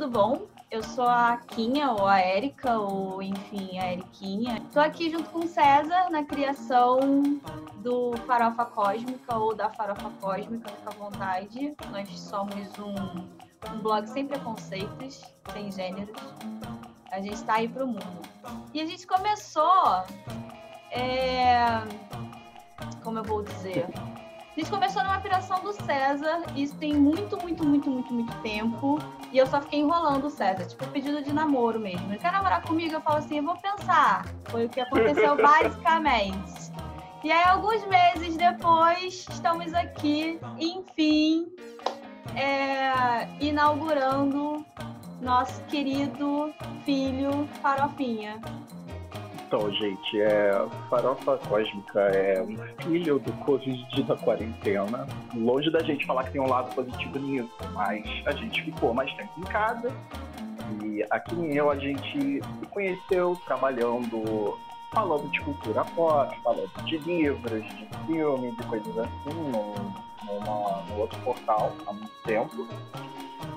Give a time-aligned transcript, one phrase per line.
[0.00, 0.46] tudo bom?
[0.70, 4.56] Eu sou a Quinha, ou a Érica, ou enfim, a Eriquinha.
[4.66, 7.22] Estou aqui junto com o César na criação
[7.82, 11.76] do Farofa Cósmica ou da Farofa Cósmica, fica à vontade.
[11.90, 15.20] Nós somos um, um blog sem preconceitos,
[15.52, 16.16] sem gêneros.
[17.10, 18.22] A gente está aí pro mundo.
[18.72, 20.02] E a gente começou.
[20.92, 21.82] É...
[23.02, 23.86] Como eu vou dizer?
[24.56, 28.98] A gente começou numa operação do César, isso tem muito, muito, muito, muito, muito tempo.
[29.32, 32.10] E eu só fiquei enrolando o César, tipo, pedido de namoro mesmo.
[32.10, 32.94] Ele quer namorar comigo?
[32.94, 34.26] Eu falo assim, eu vou pensar.
[34.46, 36.72] Foi o que aconteceu basicamente.
[37.22, 41.46] E aí, alguns meses depois, estamos aqui, enfim,
[42.34, 44.64] é, inaugurando
[45.20, 46.52] nosso querido
[46.84, 48.40] filho Farofinha.
[49.52, 50.52] Então, gente, é,
[50.88, 55.08] Farofa Cósmica é um filho do Covid da quarentena.
[55.34, 59.12] Longe da gente falar que tem um lado positivo nisso, mas a gente ficou mais
[59.14, 59.92] tempo em casa.
[60.84, 64.56] E aqui em eu a gente se conheceu trabalhando,
[64.92, 71.72] falando de cultura pop, falando de livros, de filmes, de coisas assim, num, outro portal
[71.88, 72.68] há muito tempo.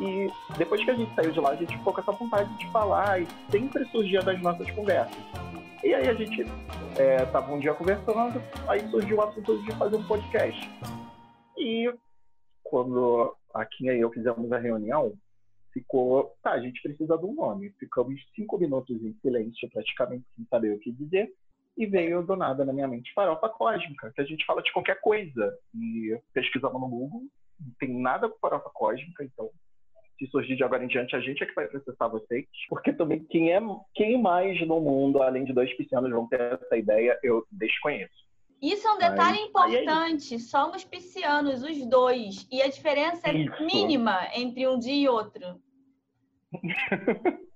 [0.01, 2.67] E depois que a gente saiu de lá, a gente ficou com essa vontade de
[2.71, 5.42] falar e sempre surgia das nossas conversas.
[5.83, 6.45] E aí a gente
[6.97, 10.61] é, tava um dia conversando, aí surgiu o assunto de fazer um podcast.
[11.57, 11.93] E
[12.63, 15.13] quando a Kim e eu fizemos a reunião,
[15.73, 17.69] ficou, tá, a gente precisa de um nome.
[17.77, 21.29] Ficamos cinco minutos em silêncio, praticamente sem saber o que dizer.
[21.75, 25.01] E veio do nada na minha mente farofa cósmica, que a gente fala de qualquer
[25.01, 25.53] coisa.
[25.75, 27.23] E pesquisamos no Google,
[27.59, 29.49] não tem nada com farofa cósmica, então
[30.17, 32.45] se surgir de agora em diante, a gente é que vai processar vocês.
[32.69, 33.59] Porque também quem é
[33.93, 38.23] quem mais no mundo, além de dois piscianos, vão ter essa ideia, eu desconheço.
[38.61, 40.35] Isso é um detalhe Mas, importante.
[40.35, 42.47] É Somos piscianos, os dois.
[42.49, 43.65] E a diferença é isso.
[43.65, 45.59] mínima entre um dia e outro.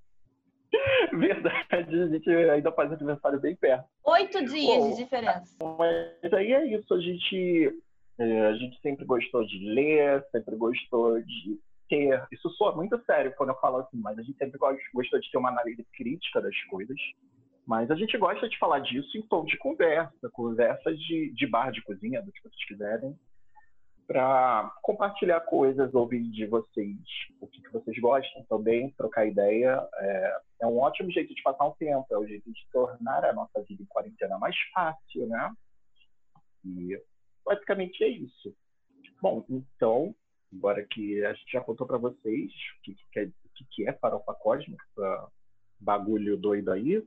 [1.13, 3.85] Verdade, a gente ainda faz aniversário bem perto.
[4.03, 5.55] Oito dias Bom, de diferença.
[5.61, 7.73] Mas aí é isso, a gente,
[8.19, 12.25] é, a gente sempre gostou de ler, sempre gostou de ter.
[12.31, 15.37] Isso soa muito sério quando eu falo assim, mas a gente sempre gosta de ter
[15.37, 16.97] uma análise crítica das coisas.
[17.65, 21.69] Mas a gente gosta de falar disso em tom de conversa, conversa de, de bar
[21.71, 23.13] de cozinha, do que vocês quiserem,
[24.07, 26.97] para compartilhar coisas, ouvir de vocês
[27.41, 29.85] o que, que vocês gostam também, trocar ideia.
[29.95, 33.25] É, é, um ótimo jeito de passar um tempo, é o um jeito de tornar
[33.25, 35.53] a nossa vida em quarentena mais fácil, né?
[36.63, 36.97] E
[37.45, 38.55] basicamente é isso.
[39.21, 40.15] Bom, então
[40.53, 43.29] Agora que a gente já contou para vocês o que, que, é,
[43.71, 44.83] que é farofa cósmica,
[45.79, 47.03] bagulho doido aí,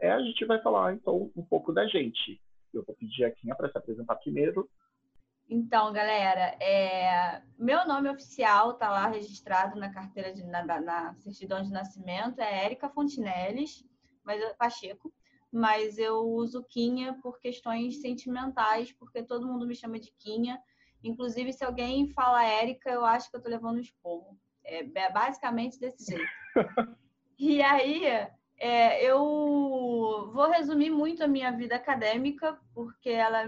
[0.00, 2.40] é, a gente vai falar então um pouco da gente.
[2.72, 4.68] Eu vou pedir a Quinha para se apresentar primeiro.
[5.48, 7.42] Então, galera, é...
[7.58, 12.64] meu nome oficial tá lá registrado na carteira de na, na certidão de nascimento é
[12.64, 13.84] Érica Fontinelles,
[14.24, 15.12] mas Pacheco,
[15.52, 20.58] mas eu uso Quinha por questões sentimentais, porque todo mundo me chama de Quinha
[21.04, 24.38] Inclusive, se alguém fala Érica, eu acho que eu tô levando um esporro.
[24.64, 26.30] É, é basicamente desse jeito.
[27.38, 28.06] e aí,
[28.58, 29.20] é, eu
[30.32, 33.46] vou resumir muito a minha vida acadêmica, porque ela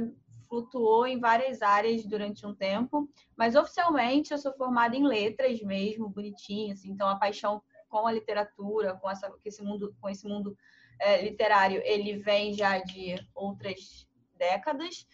[0.48, 6.08] flutuou em várias áreas durante um tempo, mas oficialmente eu sou formada em letras mesmo,
[6.08, 10.26] bonitinho, assim, então a paixão com a literatura, com, essa, com esse mundo, com esse
[10.26, 10.56] mundo
[11.00, 14.06] é, literário, ele vem já de outras
[14.36, 15.06] décadas.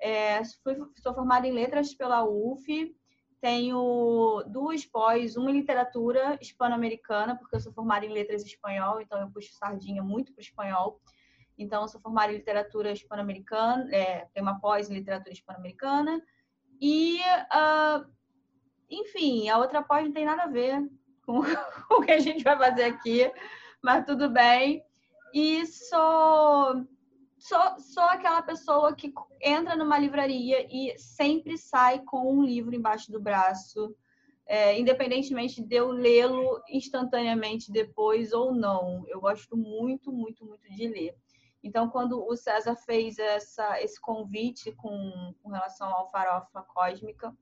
[0.00, 2.94] É, fui, sou formada em letras pela UF,
[3.40, 9.20] tenho duas pós, uma em literatura hispano-americana, porque eu sou formada em letras espanhol, então
[9.20, 11.00] eu puxo sardinha muito para o espanhol.
[11.58, 16.22] Então, eu sou formada em literatura hispano-americana, é, tenho uma pós em literatura hispano-americana.
[16.80, 18.06] E, uh,
[18.90, 20.78] enfim, a outra pós não tem nada a ver
[21.24, 21.40] com,
[21.90, 23.30] o que a gente vai fazer aqui,
[23.82, 24.82] mas tudo bem.
[25.32, 26.86] E sou
[27.38, 33.10] sou, sou aquela pessoa que entra numa livraria e sempre sai com um livro embaixo
[33.10, 33.94] do braço,
[34.46, 39.04] é, independentemente de eu lê-lo instantaneamente depois ou não.
[39.08, 41.16] Eu gosto muito, muito, muito de ler.
[41.62, 47.36] Então, quando o César fez essa, esse convite com, com relação ao Farofa Cósmica,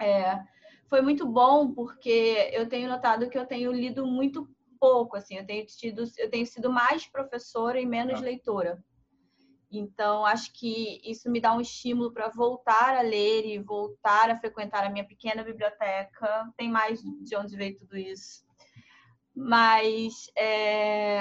[0.00, 0.38] é,
[0.86, 4.48] foi muito bom porque eu tenho notado que eu tenho lido muito
[4.78, 8.22] pouco, assim, eu tenho tido, eu tenho sido mais professora e menos ah.
[8.22, 8.82] leitora.
[9.70, 14.36] Então, acho que isso me dá um estímulo para voltar a ler e voltar a
[14.36, 16.50] frequentar a minha pequena biblioteca.
[16.56, 18.46] Tem mais de onde veio tudo isso.
[19.34, 21.18] Mas é,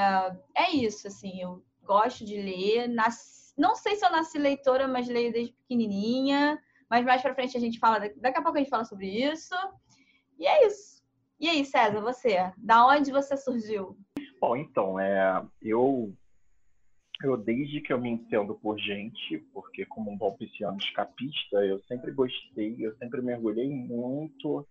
[0.56, 2.88] é isso, assim, eu gosto de ler.
[2.88, 6.58] Nasci, não sei se eu nasci leitora, mas leio desde pequenininha.
[6.90, 9.56] Mas mais para frente a gente fala, daqui a pouco a gente fala sobre isso.
[10.40, 11.04] E é isso.
[11.40, 12.52] E aí, César, você?
[12.58, 13.98] Da onde você surgiu?
[14.40, 16.14] Bom, então, é, eu,
[17.24, 21.80] eu desde que eu me entendo por gente, porque como um bom pisciano escapista, eu
[21.84, 24.68] sempre gostei, eu sempre mergulhei muito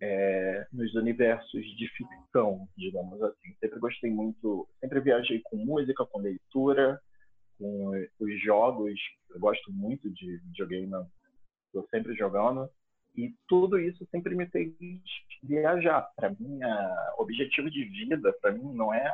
[0.00, 3.54] é, nos universos de ficção, digamos assim.
[3.60, 7.00] Sempre gostei muito, sempre viajei com música, com leitura,
[7.58, 7.90] com
[8.20, 8.98] os jogos.
[9.30, 11.06] Eu gosto muito de videogame,
[11.66, 12.68] estou sempre jogando.
[13.16, 14.72] E tudo isso sempre me fez
[15.42, 16.08] viajar.
[16.14, 16.60] Para mim,
[17.18, 19.12] o objetivo de vida, para mim, não é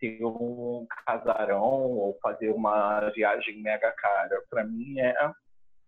[0.00, 4.42] ter um casarão ou fazer uma viagem mega cara.
[4.48, 5.14] Para mim, é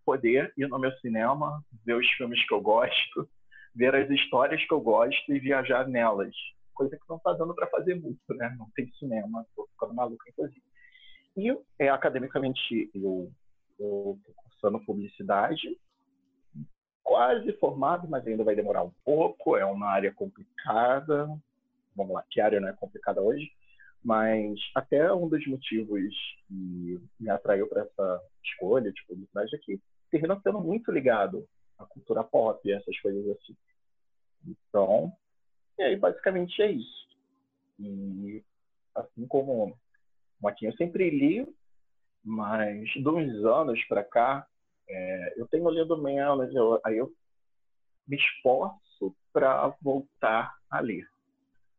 [0.05, 3.29] poder ir no meu cinema, ver os filmes que eu gosto,
[3.75, 6.35] ver as histórias que eu gosto e viajar nelas.
[6.75, 8.55] Coisa que não está dando para fazer muito, né?
[8.59, 10.63] Não tem cinema, estou ficando maluco, inclusive.
[11.37, 13.33] E é, academicamente eu
[13.71, 15.79] estou cursando publicidade
[17.03, 19.57] quase formado, mas ainda vai demorar um pouco.
[19.57, 21.27] É uma área complicada.
[21.95, 23.51] Vamos lá, que área não é complicada hoje?
[24.05, 26.15] Mas até um dos motivos
[26.49, 31.47] que me atraiu para essa escolha de publicidade é que termina sendo muito ligado
[31.79, 33.57] à cultura pop, essas coisas assim.
[34.45, 35.13] Então,
[35.79, 37.09] e aí basicamente é isso.
[37.79, 38.43] E
[38.95, 39.77] assim como
[40.41, 41.47] Motinha, eu sempre li,
[42.25, 44.47] mas de uns anos para cá,
[44.89, 47.13] é, eu tenho lido menos, eu, aí eu
[48.07, 51.07] me esforço para voltar a ler.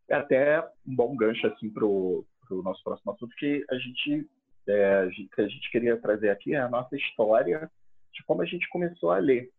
[0.09, 4.29] É até um bom gancho assim para o nosso próximo assunto que a gente
[4.67, 7.69] é, que a gente queria trazer aqui é a nossa história
[8.13, 9.49] de como a gente começou a ler.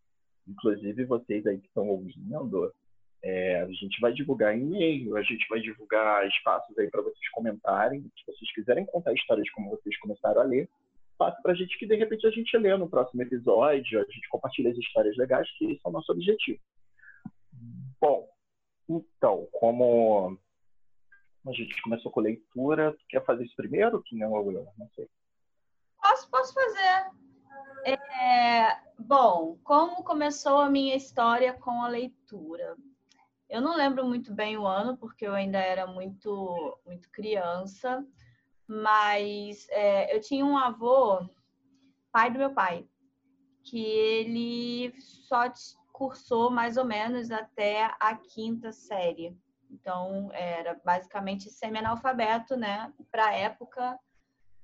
[0.47, 2.73] Inclusive vocês aí que estão ouvindo,
[3.23, 8.03] é, a gente vai divulgar e-mail, a gente vai divulgar espaços aí para vocês comentarem,
[8.03, 10.69] se vocês quiserem contar histórias como vocês começaram a ler,
[11.17, 14.29] passe para a gente que de repente a gente lê no próximo episódio, a gente
[14.29, 16.61] compartilha as histórias legais, que esse é o nosso objetivo.
[17.99, 18.29] Bom,
[18.89, 20.39] então, como
[21.47, 24.67] a gente começou com leitura, tu quer fazer isso primeiro, que não eu?
[24.79, 25.09] Não sei.
[26.01, 27.11] Posso, posso fazer.
[27.85, 32.77] É, bom, como começou a minha história com a leitura?
[33.49, 38.05] Eu não lembro muito bem o ano, porque eu ainda era muito, muito criança,
[38.67, 41.29] mas é, eu tinha um avô,
[42.11, 42.87] pai do meu pai,
[43.63, 45.49] que ele só
[45.95, 49.39] cursou mais ou menos até a quinta série.
[49.71, 52.93] Então, era basicamente semi-analfabeto, né?
[53.13, 53.97] Para a época,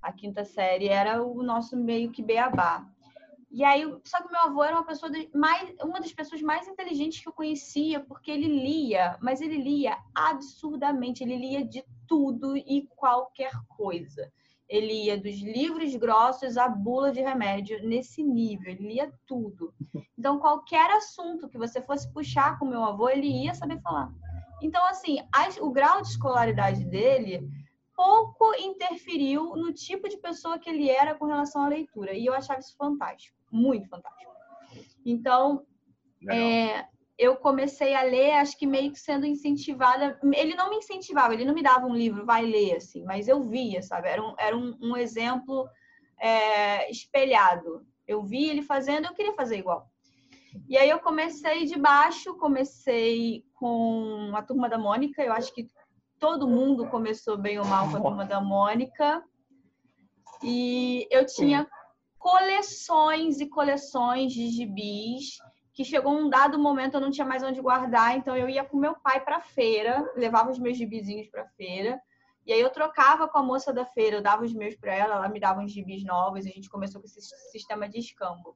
[0.03, 2.85] a quinta série era o nosso meio que beabá.
[3.49, 7.21] E aí, só que meu avô era uma pessoa mais, uma das pessoas mais inteligentes
[7.21, 12.89] que eu conhecia, porque ele lia, mas ele lia absurdamente, ele lia de tudo e
[12.97, 14.33] qualquer coisa.
[14.71, 19.75] Ele ia dos livros grossos à bula de remédio, nesse nível, ele lia tudo.
[20.21, 24.13] Então, qualquer assunto que você fosse puxar com meu avô, ele ia saber falar.
[24.61, 25.17] Então, assim,
[25.63, 27.49] o grau de escolaridade dele
[27.97, 32.13] pouco interferiu no tipo de pessoa que ele era com relação à leitura.
[32.13, 34.33] E eu achava isso fantástico muito fantástico.
[35.05, 35.67] Então,
[36.31, 36.87] é,
[37.21, 40.19] eu comecei a ler, acho que meio que sendo incentivada.
[40.35, 43.43] Ele não me incentivava, ele não me dava um livro, vai ler, assim, mas eu
[43.43, 44.09] via, sabe?
[44.09, 45.69] Era um, era um, um exemplo
[46.19, 47.87] é, espelhado.
[48.09, 49.87] Eu vi ele fazendo, eu queria fazer igual.
[50.67, 55.69] E aí eu comecei de baixo, comecei com a Turma da Mônica, eu acho que
[56.19, 59.23] todo mundo começou bem ou mal com a Turma da Mônica.
[60.43, 61.69] E eu tinha
[62.19, 65.37] coleções e coleções de gibis
[65.81, 68.77] que chegou um dado momento eu não tinha mais onde guardar, então eu ia com
[68.77, 71.99] meu pai para feira, levava os meus gibizinhos para feira,
[72.45, 75.15] e aí eu trocava com a moça da feira, eu dava os meus para ela,
[75.15, 78.55] ela me dava uns gibis novos, a gente começou com esse sistema de escambo.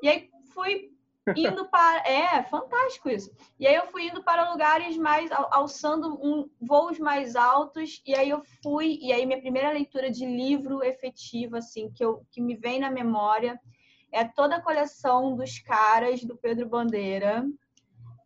[0.00, 0.92] E aí fui
[1.36, 2.08] indo para.
[2.08, 3.32] É, fantástico isso.
[3.58, 5.32] E aí eu fui indo para lugares mais.
[5.32, 8.00] alçando um, voos mais altos.
[8.06, 8.98] E aí eu fui.
[9.00, 12.90] E aí minha primeira leitura de livro efetivo, assim, que, eu, que me vem na
[12.90, 13.58] memória,
[14.12, 17.44] é toda a coleção dos caras do Pedro Bandeira.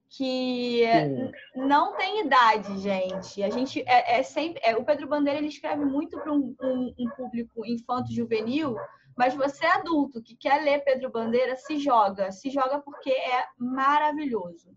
[0.09, 1.33] Que Sim.
[1.66, 3.43] não tem idade, gente.
[3.43, 4.61] A gente é, é sempre.
[4.64, 8.76] É, o Pedro Bandeira ele escreve muito para um, um, um público infanto-juvenil
[9.16, 12.31] mas você é adulto que quer ler Pedro Bandeira, se joga.
[12.31, 14.76] Se joga porque é maravilhoso.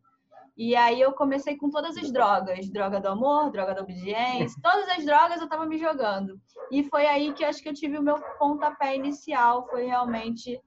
[0.56, 4.90] E aí eu comecei com todas as drogas, droga do amor, droga da obediência, todas
[4.90, 6.40] as drogas eu tava me jogando.
[6.72, 10.60] E foi aí que acho que eu tive o meu pontapé inicial, foi realmente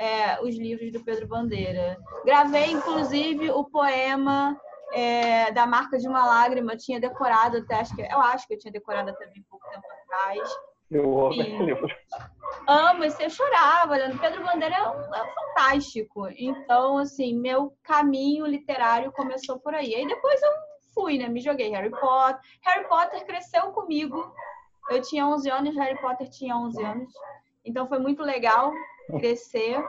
[0.00, 1.98] é, os livros do Pedro Bandeira.
[2.24, 4.58] Gravei, inclusive, o poema
[4.94, 8.58] é, da marca de uma lágrima, tinha decorado até, acho que, eu acho que eu
[8.58, 10.50] tinha decorado até bem pouco tempo atrás.
[10.90, 11.86] Eu amo esse livro.
[12.66, 14.18] Amo, eu chorava olhando.
[14.18, 16.26] Pedro Bandeira é, um, é fantástico.
[16.34, 19.94] Então, assim, meu caminho literário começou por aí.
[19.94, 20.50] Aí depois eu
[20.94, 21.28] fui, né?
[21.28, 22.40] Me joguei Harry Potter.
[22.62, 24.34] Harry Potter cresceu comigo.
[24.88, 27.12] Eu tinha 11 anos, Harry Potter tinha 11 anos.
[27.64, 28.72] Então foi muito legal
[29.18, 29.82] crescer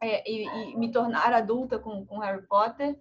[0.00, 2.98] é, e, e, me tornar adulta com, com Harry Potter.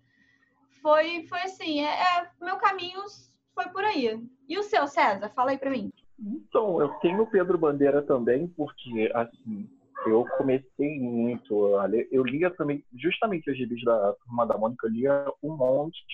[0.82, 3.01] Foi, foi assim, é, é, meu caminho
[3.54, 4.22] foi por aí.
[4.48, 5.30] E o seu, César?
[5.30, 5.92] Fala aí pra mim.
[6.20, 9.68] Então, eu tenho o Pedro Bandeira também, porque, assim,
[10.06, 12.08] eu comecei muito a ler.
[12.12, 16.06] Eu lia também, justamente os gibis da Turma da Mônica, eu lia um monte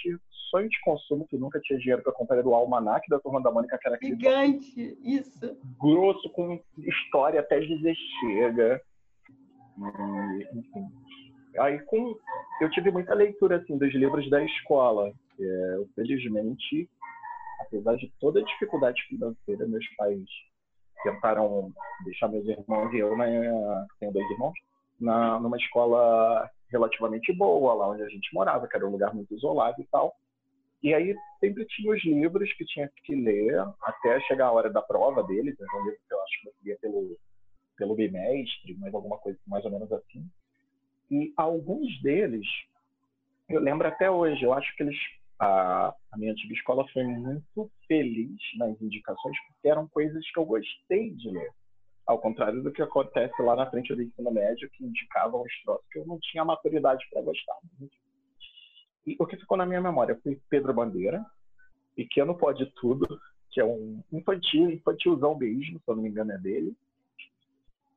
[0.51, 3.77] sonho de consumo que nunca tinha dinheiro para comprar do Almanac da Turma da Mônica,
[3.77, 4.15] que era aquele.
[4.15, 5.57] Gigante, isso.
[5.79, 8.81] Grosso, com história até dizer chega.
[9.77, 10.87] E, enfim.
[11.59, 12.15] Aí, com,
[12.61, 15.11] eu tive muita leitura assim, dos livros da escola.
[15.39, 16.89] É, felizmente,
[17.59, 20.23] apesar de toda a dificuldade financeira, meus pais
[21.03, 21.71] tentaram
[22.05, 24.53] deixar meus irmãos e eu, né, tenho dois irmãos,
[24.99, 29.33] na, numa escola relativamente boa, lá onde a gente morava, que era um lugar muito
[29.33, 30.13] isolado e tal.
[30.83, 34.81] E aí sempre tinha os livros que tinha que ler até chegar a hora da
[34.81, 35.55] prova deles.
[35.59, 37.17] Era um livro que eu acho que eu lia pelo,
[37.81, 40.23] pelo bimestre, mais alguma coisa mais ou menos assim.
[41.09, 42.45] E alguns deles,
[43.49, 44.95] eu lembro até hoje, eu acho que eles
[45.39, 50.45] a, a, minha antiga escola foi muito feliz nas indicações, porque eram coisas que eu
[50.45, 51.49] gostei de ler.
[52.05, 55.87] Ao contrário do que acontece lá na frente do ensino médio, que indicavam os troços
[55.91, 57.57] que eu não tinha maturidade para gostar.
[59.07, 61.25] E o que ficou na minha memória foi Pedro Bandeira,
[61.95, 63.19] Pequeno Pode Tudo,
[63.49, 66.75] que é um infantil, infantilzão mesmo, se eu não me engano é dele.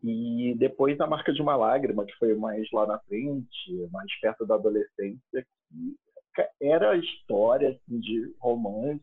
[0.06, 4.44] E depois A Marca de uma Lágrima, que foi mais lá na frente, mais perto
[4.44, 5.46] da adolescência,
[6.34, 9.00] que era história assim, de romance,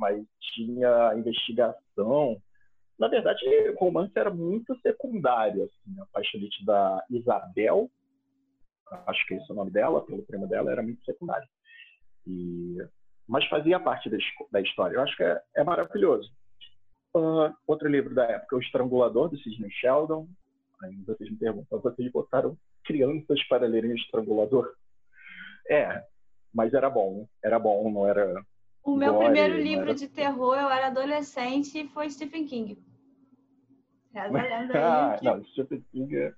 [0.00, 2.42] mas tinha investigação.
[2.98, 3.44] Na verdade,
[3.78, 5.62] romance era muito secundário.
[5.62, 7.88] Assim, a paixonite da Isabel,
[9.06, 11.46] acho que esse é o nome dela, pelo primo dela, era muito secundário.
[12.26, 12.76] E...
[13.28, 14.16] Mas fazia parte da,
[14.50, 14.96] da história.
[14.96, 16.28] Eu acho que é, é maravilhoso.
[17.14, 20.26] Uh, outro livro da época, O Estrangulador, do Sidney Sheldon.
[20.82, 24.74] Aí vocês me perguntam, vocês botaram crianças para lerem O Estrangulador?
[25.68, 26.02] É,
[26.52, 28.42] mas era bom, era bom, não era.
[28.82, 29.94] O meu gore, primeiro livro era...
[29.94, 32.78] de terror, eu era adolescente, foi Stephen King.
[34.74, 35.24] ah, que...
[35.24, 36.16] não, Stephen King.
[36.16, 36.34] É-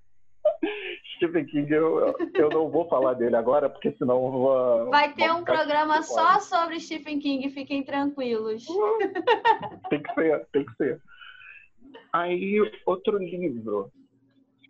[1.16, 4.90] Stephen King, eu, eu não vou falar dele agora, porque senão vou.
[4.90, 8.66] Vai ter um programa só sobre Stephen King, fiquem tranquilos.
[9.90, 11.00] tem que ser, tem que ser.
[12.12, 13.90] Aí, outro livro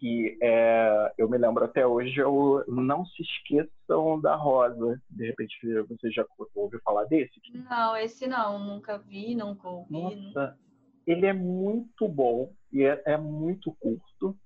[0.04, 5.00] que é, eu me lembro até hoje é o Não Se Esqueçam da Rosa.
[5.08, 5.56] De repente
[5.88, 7.40] você já ouviu falar desse?
[7.54, 9.92] Não, esse não, nunca vi, nunca ouvi.
[9.92, 10.58] Nossa,
[11.06, 14.36] ele é muito bom e é, é muito curto.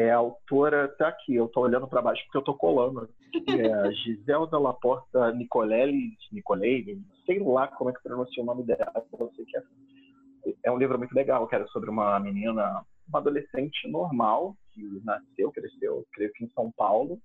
[0.00, 3.08] É a autora, tá aqui, eu tô olhando para baixo porque eu tô colando.
[3.48, 8.92] É a Giselda Laporta Nicolelli, Nicolelli, sei lá como é que pronuncia o nome dela,
[9.18, 9.62] eu sei que é.
[10.64, 15.50] É um livro muito legal, que era sobre uma menina uma adolescente normal, que nasceu,
[15.52, 17.20] cresceu, creio que em São Paulo,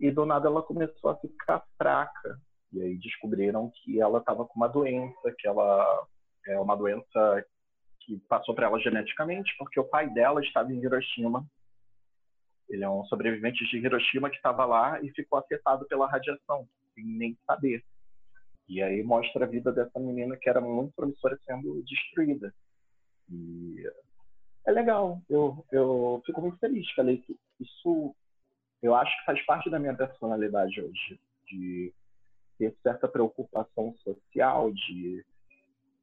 [0.00, 2.38] e do nada ela começou a ficar fraca.
[2.72, 6.06] E aí descobriram que ela estava com uma doença, que ela
[6.46, 7.44] é uma doença
[8.00, 11.46] que passou para ela geneticamente, porque o pai dela estava em Hiroshima.
[12.68, 17.04] Ele é um sobrevivente de Hiroshima que estava lá e ficou afetado pela radiação, sem
[17.04, 17.82] nem saber.
[18.68, 22.54] E aí mostra a vida dessa menina que era muito promissora sendo destruída.
[23.30, 23.90] E
[24.66, 25.22] é legal.
[25.28, 28.14] Eu, eu fico muito feliz que ela isso
[28.82, 31.92] eu acho que faz parte da minha personalidade hoje, de
[32.58, 35.24] ter certa preocupação social, de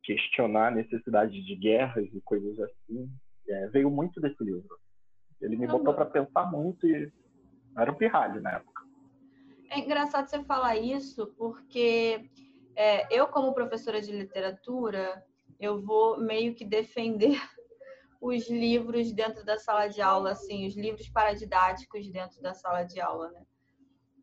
[0.03, 3.09] questionar a necessidade de guerras e coisas assim.
[3.47, 4.77] É, veio muito desse livro.
[5.41, 7.11] Ele me botou para pensar muito e
[7.77, 8.83] era um pirralho na época.
[9.69, 12.29] É engraçado você falar isso, porque
[12.75, 15.23] é, eu, como professora de literatura,
[15.59, 17.39] eu vou meio que defender
[18.21, 22.99] os livros dentro da sala de aula, assim, os livros paradidáticos dentro da sala de
[22.99, 23.45] aula, né?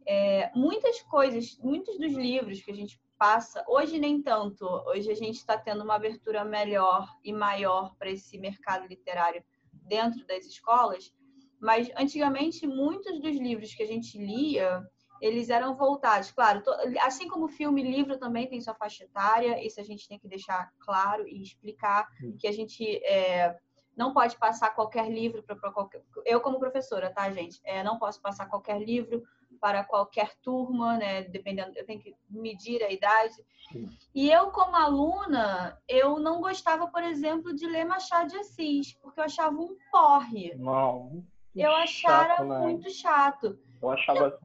[0.04, 5.14] É, muitas coisas, muitos dos livros que a gente passa, hoje nem tanto, hoje a
[5.14, 9.44] gente está tendo uma abertura melhor e maior para esse mercado literário
[9.86, 11.12] dentro das escolas,
[11.60, 14.82] mas antigamente muitos dos livros que a gente lia,
[15.20, 16.62] eles eram voltados, claro,
[17.02, 20.26] assim como filme e livro também tem sua faixa etária, isso a gente tem que
[20.26, 22.08] deixar claro e explicar
[22.40, 23.56] que a gente é,
[23.96, 26.02] não pode passar qualquer livro para qualquer.
[26.24, 27.60] Eu, como professora, tá, gente?
[27.62, 29.22] É, não posso passar qualquer livro
[29.62, 31.22] para qualquer turma, né?
[31.22, 33.36] Dependendo, eu tenho que medir a idade.
[33.70, 33.88] Sim.
[34.12, 39.20] E eu, como aluna, eu não gostava, por exemplo, de ler Machado de Assis, porque
[39.20, 40.52] eu achava um porre.
[40.56, 41.24] Não.
[41.54, 42.58] Eu achava chato, né?
[42.58, 43.56] muito chato.
[43.80, 44.40] Eu achava.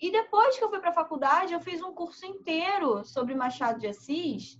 [0.00, 3.78] e depois que eu fui para a faculdade, eu fiz um curso inteiro sobre Machado
[3.80, 4.58] de Assis.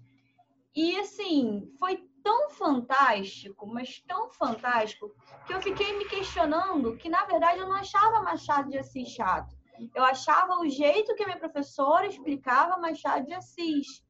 [0.75, 5.14] E assim, foi tão fantástico, mas tão fantástico,
[5.47, 9.54] que eu fiquei me questionando que, na verdade, eu não achava Machado de Assis chato.
[9.95, 14.02] Eu achava o jeito que a minha professora explicava Machado de Assis.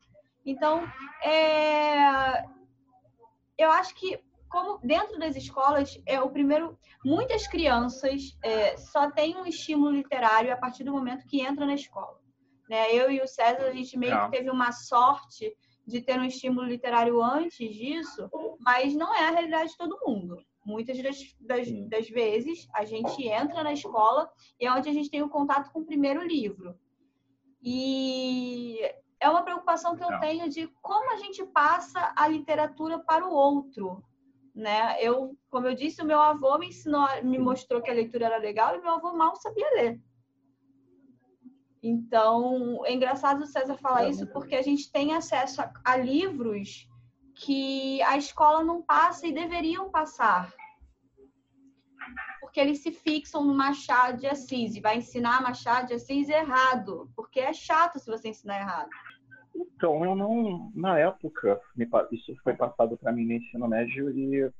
[0.47, 0.91] Então,
[1.23, 2.43] é...
[3.59, 4.19] eu acho que
[4.49, 10.53] como dentro das escolas é o primeiro muitas crianças é, só têm um estímulo literário
[10.53, 12.17] a partir do momento que entra na escola
[12.71, 15.53] né eu e o César a gente meio que teve uma sorte
[15.87, 18.29] de ter um estímulo literário antes disso
[18.67, 20.45] mas não é a realidade de todo mundo.
[20.65, 24.29] Muitas das, das, das vezes a gente entra na escola
[24.61, 26.77] e é onde a gente tem o contato com o primeiro livro.
[27.63, 28.81] E
[29.21, 33.33] é uma preocupação que eu tenho de como a gente passa a literatura para o
[33.33, 34.03] outro,
[34.53, 34.97] né?
[35.01, 38.39] Eu, como eu disse, o meu avô me ensinou, me mostrou que a leitura era
[38.39, 40.01] legal e meu avô mal sabia ler.
[41.87, 45.97] Então, é engraçado o César falar é isso porque a gente tem acesso a, a
[45.97, 46.89] livros
[47.37, 50.53] que a escola não passa e deveriam passar.
[52.41, 57.09] Porque eles se fixam no Machado de Assis e vai ensinar Machado de Assis errado,
[57.15, 58.91] porque é chato se você ensinar errado.
[59.55, 60.73] Então, eu não.
[60.75, 61.61] Na época,
[62.11, 64.51] isso foi passado para mim no ensino médio e.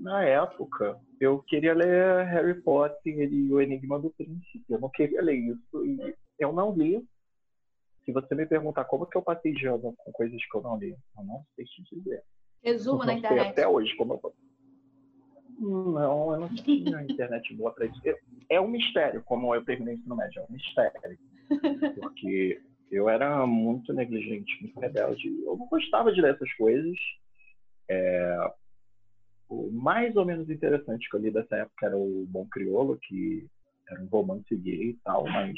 [0.00, 4.64] Na época, eu queria ler Harry Potter e o Enigma do Príncipe.
[4.68, 7.06] Eu não queria ler isso e eu não li.
[8.04, 10.78] Se você me perguntar como que eu passei de ano com coisas que eu não
[10.78, 12.22] li, eu não sei te dizer.
[12.62, 13.50] Resumo na internet.
[13.50, 14.34] até hoje como eu
[15.60, 18.00] não, eu não tinha internet boa para isso.
[18.48, 21.18] É um mistério, como eu terminei o ensino médio, é um mistério.
[22.00, 25.28] Porque eu era muito negligente, muito rebelde.
[25.44, 26.96] Eu não gostava de ler essas coisas.
[27.90, 28.52] É,
[29.50, 33.46] o mais ou menos interessante que eu li dessa época era o Bom Criolo, que
[33.88, 35.54] era um romance gay e tal, mas.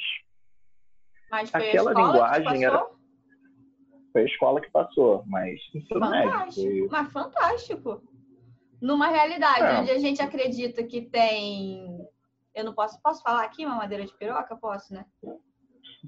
[1.30, 2.84] Mas aquela linguagem era.
[4.12, 6.52] Foi a escola que passou, mas ensino médio.
[6.54, 6.88] Foi...
[6.90, 8.02] Mas fantástico.
[8.80, 9.80] Numa realidade é.
[9.80, 12.06] onde a gente acredita que tem.
[12.54, 13.00] Eu não posso.
[13.02, 14.56] Posso falar aqui uma madeira de piroca?
[14.56, 15.04] Posso, né?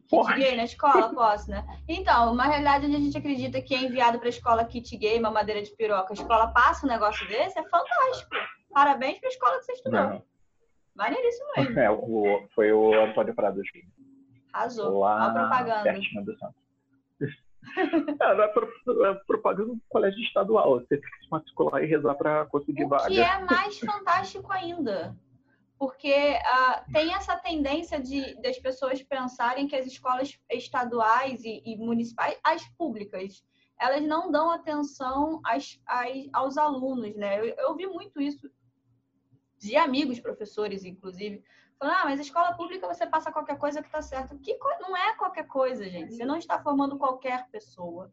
[0.09, 1.65] Kit gay na escola, posso, né?
[1.89, 5.21] Então, uma realidade onde a gente acredita que é enviado para a escola kit gay,
[5.21, 8.35] mamadeira de piroca, a escola passa um negócio desse, é fantástico.
[8.73, 10.01] Parabéns para a escola que você estudou.
[10.01, 10.23] Não.
[10.97, 11.81] Maneiríssimo mesmo.
[11.81, 13.61] É, o, foi o Antônio Prado
[14.53, 15.01] Arrasou.
[15.01, 15.83] Lá, a propaganda.
[15.83, 16.57] Pertinho do Santos.
[18.21, 20.81] é, é, é propaganda do colégio estadual.
[20.81, 23.07] Você tem que se matricular e rezar para conseguir o vaga.
[23.07, 25.17] Que é mais fantástico ainda
[25.79, 31.77] porque uh, tem essa tendência de das pessoas pensarem que as escolas estaduais e, e
[31.77, 33.45] municipais, as públicas,
[33.79, 37.41] elas não dão atenção às, às, aos alunos, né?
[37.41, 38.49] Eu, eu vi muito isso
[39.59, 41.43] de amigos professores, inclusive,
[41.79, 44.39] falando, ah, mas escola pública você passa qualquer coisa que tá certo.
[44.39, 46.15] Que não é qualquer coisa, gente.
[46.15, 48.13] Você não está formando qualquer pessoa.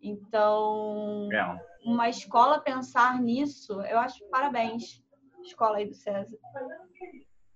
[0.00, 1.60] Então, é.
[1.84, 5.02] uma escola pensar nisso, eu acho parabéns
[5.46, 6.36] escola aí do César?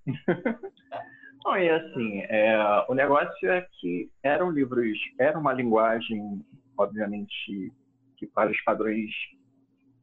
[1.44, 2.56] Bom, e assim, é,
[2.88, 6.44] o negócio é que eram livros, era uma linguagem,
[6.76, 7.72] obviamente,
[8.16, 9.10] que para os padrões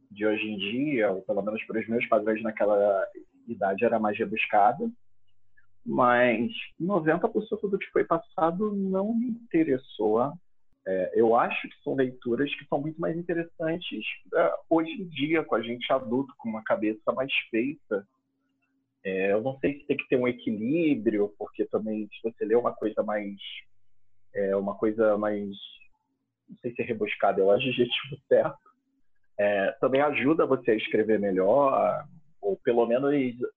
[0.10, 3.06] de hoje em dia, ou pelo menos para os meus padrões naquela
[3.48, 4.90] idade, era mais rebuscada,
[5.86, 10.34] mas 90% do que foi passado não me interessou
[10.88, 15.44] é, eu acho que são leituras que são muito mais interessantes é, hoje em dia,
[15.44, 18.08] com a gente adulto, com uma cabeça mais feita.
[19.04, 22.56] É, eu não sei se tem que ter um equilíbrio, porque também se você lê
[22.56, 23.36] uma coisa mais.
[24.34, 25.50] É, uma coisa mais.
[26.48, 28.58] Não sei se é rebuscada, eu acho adjetivo certo.
[29.40, 32.06] É, também ajuda você a escrever melhor,
[32.42, 33.12] ou pelo menos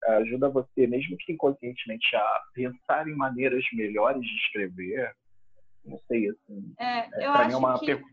[0.07, 5.15] ajuda você, mesmo que inconscientemente, a pensar em maneiras melhores de escrever
[5.85, 6.75] não sei, assim.
[6.79, 7.87] É, é eu acho mim é uma que...
[7.87, 8.13] pergunta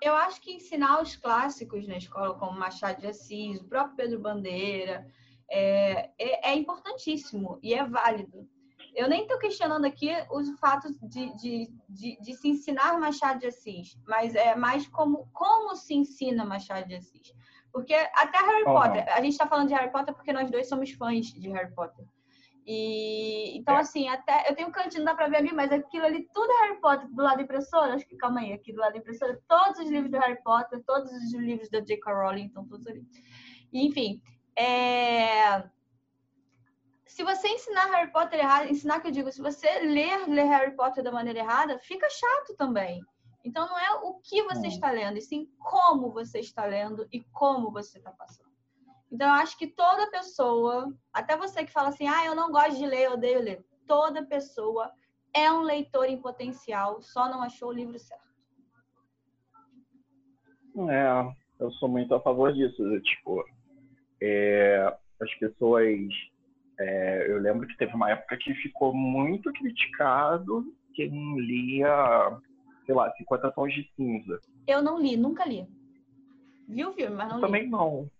[0.00, 4.20] Eu acho que ensinar os clássicos na escola, como Machado de Assis, o próprio Pedro
[4.20, 5.06] Bandeira,
[5.50, 8.48] é, é, é importantíssimo e é válido.
[8.94, 13.46] Eu nem estou questionando aqui os fatos de, de, de, de, se ensinar Machado de
[13.46, 17.32] Assis, mas é mais como, como se ensina Machado de Assis.
[17.72, 20.68] Porque até Harry oh, Potter, a gente está falando de Harry Potter porque nós dois
[20.68, 22.04] somos fãs de Harry Potter.
[22.64, 23.80] E então, é.
[23.80, 26.50] assim, até eu tenho um cantinho, não dá pra ver ali, mas aquilo ali, tudo
[26.50, 27.94] é Harry Potter do lado da impressora.
[27.94, 30.82] Acho que calma aí, aqui do lado da impressora, todos os livros do Harry Potter,
[30.86, 32.12] todos os livros da J.K.
[32.12, 33.04] Rowling, estão todos ali.
[33.72, 34.22] enfim,
[34.56, 35.64] é...
[37.04, 40.76] se você ensinar Harry Potter errado, ensinar que eu digo, se você ler, ler Harry
[40.76, 43.00] Potter da maneira errada, fica chato também.
[43.44, 44.70] Então não é o que você hum.
[44.70, 48.51] está lendo, e sim como você está lendo e como você está passando.
[49.12, 52.78] Então, eu acho que toda pessoa, até você que fala assim, ah, eu não gosto
[52.78, 53.62] de ler, eu odeio ler.
[53.86, 54.90] toda pessoa
[55.34, 58.22] é um leitor em potencial, só não achou o livro certo.
[60.88, 63.00] É, eu sou muito a favor disso.
[63.00, 63.44] Tipo,
[64.22, 66.08] é, as pessoas.
[66.80, 72.38] É, eu lembro que teve uma época que ficou muito criticado quem lia,
[72.86, 74.40] sei lá, 50 tons de cinza.
[74.66, 75.66] Eu não li, nunca li.
[76.68, 77.46] Vi o filme, mas não eu li.
[77.46, 78.10] Também não.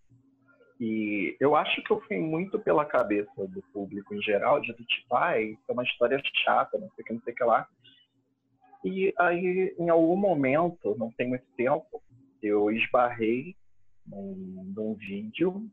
[0.81, 5.15] E eu acho que eu fui muito pela cabeça do público em geral, de tipo,
[5.15, 7.69] ai, é uma história chata, não sei o que, não sei o que lá.
[8.85, 12.03] E aí, em algum momento, não tem muito tempo,
[12.43, 13.55] eu esbarrei
[14.05, 15.71] num, num vídeo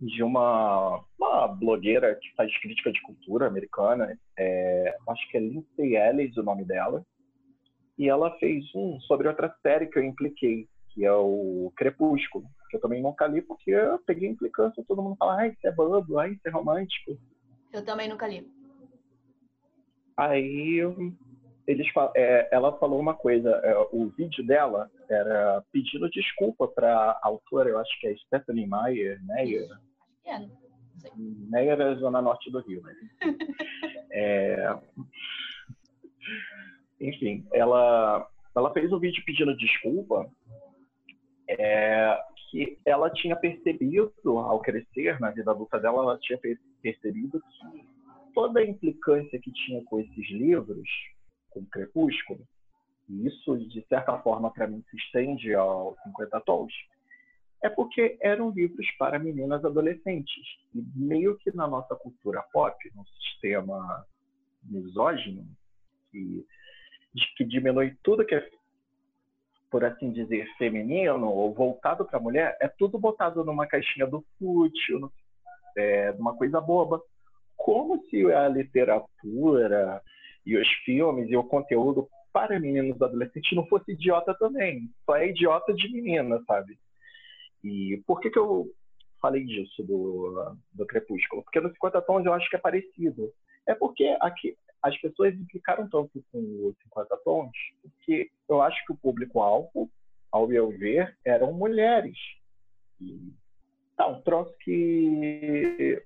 [0.00, 5.96] de uma, uma blogueira que faz crítica de cultura americana, é, acho que é Lindsay
[5.96, 7.04] Ellis o nome dela,
[7.96, 12.80] e ela fez um sobre outra série que eu impliquei, que é o Crepúsculo, eu
[12.80, 16.32] também nunca li porque eu peguei implicância, todo mundo fala, ai, isso é bobo, ai,
[16.32, 17.18] isso é romântico.
[17.72, 18.48] Eu também nunca li.
[20.16, 20.80] Aí
[21.66, 27.20] eles, é, ela falou uma coisa, é, o vídeo dela era pedindo desculpa para a
[27.22, 29.68] autora, eu acho que é Stephanie Meyer, Meyer.
[30.26, 30.40] É,
[31.16, 32.94] Meyer é a zona norte do Rio, né?
[34.12, 34.78] é,
[37.00, 40.30] enfim, ela, ela fez um vídeo pedindo desculpa
[41.48, 42.18] é,
[42.54, 46.38] que ela tinha percebido, ao crescer na vida adulta dela, ela tinha
[46.80, 47.84] percebido que
[48.32, 50.88] toda a implicância que tinha com esses livros,
[51.50, 52.46] com Crepúsculo,
[53.08, 56.72] e isso, de certa forma, para mim, se estende aos 50 Tons,
[57.60, 60.44] é porque eram livros para meninas adolescentes.
[60.72, 64.06] E meio que na nossa cultura pop, no sistema
[64.62, 65.44] misógino,
[66.12, 66.46] que,
[67.36, 68.48] que diminui tudo que é
[69.74, 74.24] por assim dizer, feminino ou voltado para a mulher, é tudo botado numa caixinha do
[74.38, 75.10] fútil,
[75.76, 77.02] é, uma coisa boba.
[77.56, 80.00] Como se a literatura
[80.46, 84.88] e os filmes e o conteúdo para meninos adolescentes não fosse idiota também.
[85.04, 86.78] Só é idiota de menina, sabe?
[87.64, 88.68] E por que, que eu
[89.20, 91.42] falei disso do, do Crepúsculo?
[91.42, 93.28] Porque no 50 Tons eu acho que é parecido.
[93.66, 98.92] É porque aqui, as pessoas implicaram tanto com os 50 tons, porque eu acho que
[98.92, 99.90] o público-alvo,
[100.30, 102.18] ao meu ver, eram mulheres.
[103.00, 103.32] E,
[103.96, 106.02] tá, um troço que,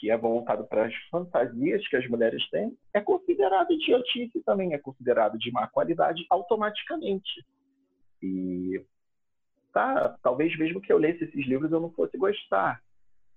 [0.00, 4.78] que é voltado para as fantasias que as mulheres têm, é considerado idiotice também, é
[4.78, 7.44] considerado de má qualidade automaticamente.
[8.22, 8.82] E
[9.70, 12.80] tá, talvez mesmo que eu lesse esses livros eu não fosse gostar.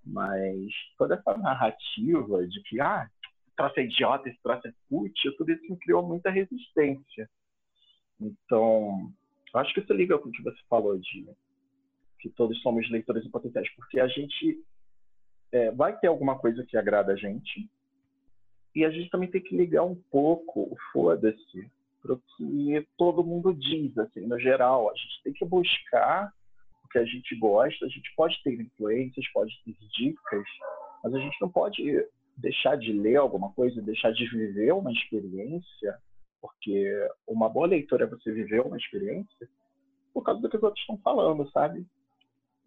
[0.06, 3.10] Mas toda essa narrativa de que, ah,
[3.56, 7.30] troço é idiota, esse troço é fútil, tudo isso me criou muita resistência.
[8.20, 9.12] Então,
[9.54, 11.28] acho que isso liga com o que você falou de
[12.20, 14.60] que todos somos leitores em potenciais, porque a gente
[15.52, 17.70] é, vai ter alguma coisa que agrada a gente
[18.76, 23.24] e a gente também tem que ligar um pouco o foda-se para o que todo
[23.24, 24.92] mundo diz, assim, no geral.
[24.92, 26.32] A gente tem que buscar
[26.84, 30.46] o que a gente gosta, a gente pode ter influências, pode ter dicas,
[31.04, 31.82] mas a gente não pode
[32.38, 35.98] deixar de ler alguma coisa, deixar de viver uma experiência,
[36.42, 39.50] porque uma boa leitura é você viver uma experiência
[40.14, 41.86] por causa do que os outros estão falando, sabe?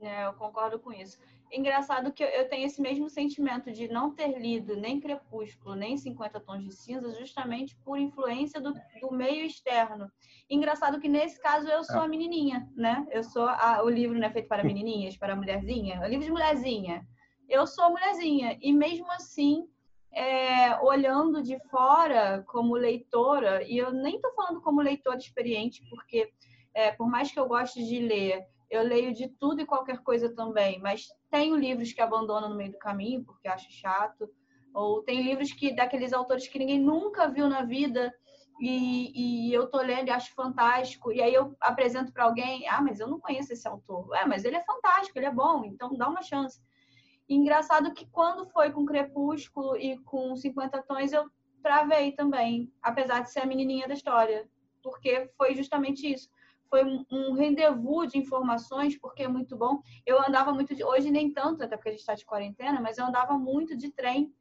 [0.00, 1.18] É, eu concordo com isso.
[1.50, 6.38] Engraçado que eu tenho esse mesmo sentimento de não ter lido nem Crepúsculo, nem 50
[6.40, 10.10] Tons de Cinza, justamente por influência do, do meio externo.
[10.48, 12.04] Engraçado que nesse caso eu sou é.
[12.04, 13.06] a menininha, né?
[13.10, 16.32] Eu sou a, o livro não é feito para menininhas, para mulherzinha, é livro de
[16.32, 17.06] mulherzinha
[17.48, 18.58] eu sou mulherzinha.
[18.60, 19.68] E mesmo assim,
[20.12, 26.32] é, olhando de fora como leitora, e eu nem estou falando como leitora experiente, porque
[26.74, 30.34] é, por mais que eu goste de ler, eu leio de tudo e qualquer coisa
[30.34, 34.28] também, mas tenho livros que abandono no meio do caminho porque acho chato,
[34.74, 38.14] ou tem livros que daqueles autores que ninguém nunca viu na vida
[38.60, 42.82] e, e eu tô lendo e acho fantástico, e aí eu apresento para alguém, ah,
[42.82, 44.14] mas eu não conheço esse autor.
[44.16, 46.60] É, mas ele é fantástico, ele é bom, então dá uma chance.
[47.28, 51.30] E engraçado que quando foi com Crepúsculo e com 50 Tons, eu
[51.62, 54.48] travei também, apesar de ser a menininha da história,
[54.82, 56.30] porque foi justamente isso.
[56.70, 59.80] Foi um rendezvous de informações, porque é muito bom.
[60.04, 60.84] Eu andava muito de.
[60.84, 63.90] Hoje nem tanto, até porque a gente está de quarentena, mas eu andava muito de
[63.90, 64.32] trem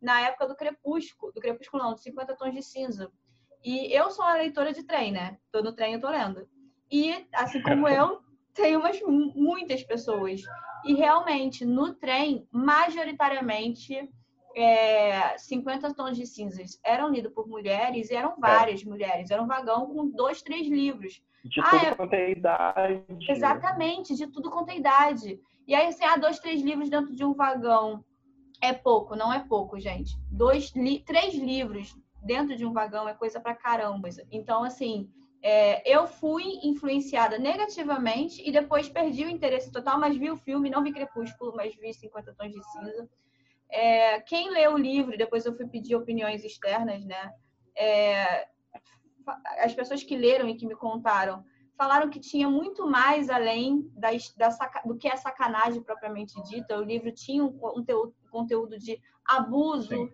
[0.00, 3.10] na época do Crepúsculo, do Crepúsculo não, dos 50 Tons de Cinza.
[3.64, 5.38] E eu sou uma leitora de trem, né?
[5.50, 6.48] Tô no trem, eu tô lendo.
[6.90, 8.22] E, assim como eu,
[8.58, 10.42] tem umas muitas pessoas.
[10.84, 14.08] E realmente, no trem, majoritariamente,
[14.56, 18.40] é, 50 tons de cinzas eram lidos por mulheres e eram é.
[18.40, 18.84] várias é.
[18.84, 19.30] mulheres.
[19.30, 21.22] Era um vagão com dois, três livros.
[21.44, 21.94] De ah, tudo é...
[21.94, 23.04] quanto é idade.
[23.28, 25.40] Exatamente, de tudo quanto é idade.
[25.66, 28.04] E aí, assim, há dois, três livros dentro de um vagão
[28.60, 30.18] é pouco, não é pouco, gente.
[30.30, 34.08] Dois, li, três livros dentro de um vagão é coisa pra caramba.
[34.32, 35.08] Então, assim,
[35.42, 40.70] é, eu fui influenciada negativamente e depois perdi o interesse total, mas vi o filme,
[40.70, 43.08] não vi Crepúsculo, mas vi 50 Tons de Cinza.
[43.70, 47.32] É, quem lê o livro, depois eu fui pedir opiniões externas, né?
[47.76, 48.48] É,
[49.58, 51.44] as pessoas que leram e que me contaram
[51.76, 54.48] falaram que tinha muito mais além da, da
[54.84, 56.76] do que a sacanagem propriamente dita.
[56.76, 60.12] O livro tinha um conteúdo, conteúdo de abuso,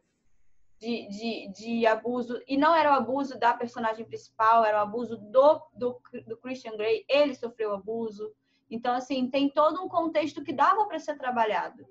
[0.85, 5.17] de, de, de, abuso, e não era o abuso da personagem principal, era o abuso
[5.17, 8.31] do, do, do Christian Grey, ele sofreu abuso.
[8.71, 11.87] Então, assim, tem todo um contexto que dava para ser trabalhado.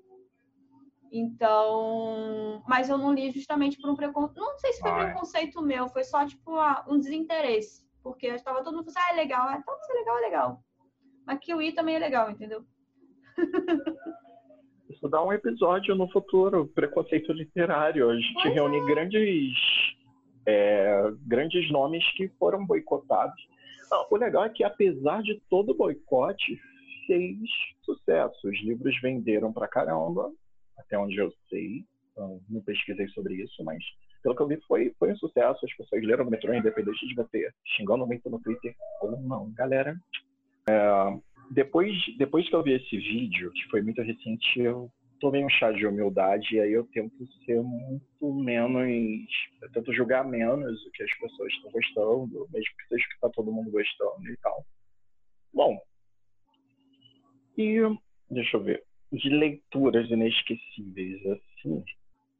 [1.10, 4.40] Então, mas eu não li justamente por um preconceito.
[4.40, 5.06] Não sei se foi Ai.
[5.06, 6.52] preconceito meu, foi só tipo
[6.88, 7.84] um desinteresse.
[8.02, 10.64] Porque estava todo mundo falando, ah, é legal, ah, então se é legal, é legal.
[11.26, 12.64] Mas Kiwi também é legal, entendeu?
[14.88, 18.10] Isso dá um episódio no futuro, preconceito literário.
[18.10, 18.86] A gente pois reúne é.
[18.86, 19.54] grandes,
[20.46, 23.40] é, grandes nomes que foram boicotados.
[23.90, 26.60] Não, o legal é que, apesar de todo o boicote,
[27.06, 27.38] fez
[27.82, 28.48] sucesso.
[28.48, 30.30] Os livros venderam pra caramba
[30.76, 31.84] até onde eu sei.
[32.12, 33.82] Então, não pesquisei sobre isso, mas
[34.22, 35.64] pelo que eu vi foi, foi um sucesso.
[35.64, 39.50] As pessoas leram o metrô independente de você xingando muito no Twitter ou não.
[39.52, 39.96] Galera,
[40.68, 41.18] é,
[41.50, 45.72] depois, depois que eu vi esse vídeo, que foi muito recente, eu tomei um chá
[45.72, 49.28] de humildade e aí eu tento ser muito menos.
[49.62, 53.30] Eu tento julgar menos o que as pessoas estão gostando, mesmo que seja que está
[53.30, 54.64] todo mundo gostando e tal.
[55.52, 55.78] Bom,
[57.56, 57.78] e
[58.30, 61.84] deixa eu ver de leituras inesquecíveis, assim,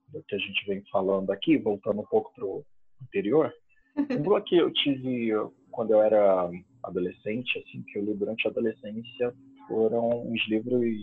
[0.08, 2.64] do que a gente vem falando aqui, voltando um pouco para o
[3.02, 3.52] anterior.
[3.96, 5.30] Um que eu tive
[5.70, 6.50] quando eu era
[6.84, 9.34] adolescente, assim, que eu li durante a adolescência,
[9.68, 10.98] foram os livros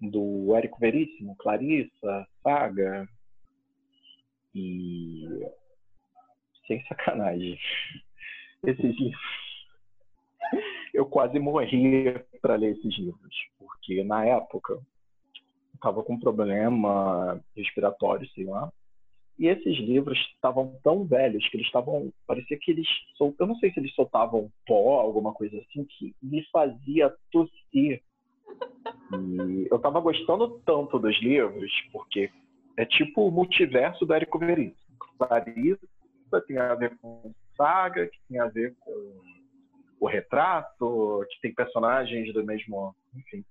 [0.00, 3.08] do Érico Veríssimo, Clarissa, Saga,
[4.54, 5.24] e
[6.66, 7.58] sem sacanagem,
[8.66, 9.42] esses livros.
[10.92, 13.34] Eu quase morri para ler esses livros
[13.82, 14.78] porque na época
[15.74, 18.72] estava com um problema respiratório, sei lá.
[19.38, 22.12] E esses livros estavam tão velhos que eles estavam.
[22.26, 22.86] Parecia que eles.
[23.16, 28.02] Sol, eu não sei se eles soltavam pó, alguma coisa assim, que me fazia tossir.
[29.12, 32.30] E eu estava gostando tanto dos livros, porque
[32.76, 34.76] é tipo o multiverso do Érico Veríssimo.
[35.18, 35.86] Clarissa
[36.46, 39.20] tem a ver com saga, que tem a ver com
[40.00, 42.94] o retrato, que tem personagens do mesmo.
[43.14, 43.44] Enfim.